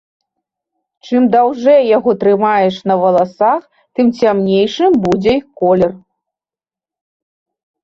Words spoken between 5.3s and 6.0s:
іх колер.